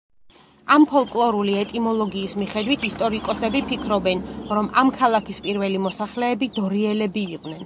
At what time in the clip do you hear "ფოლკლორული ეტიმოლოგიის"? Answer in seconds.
0.93-2.33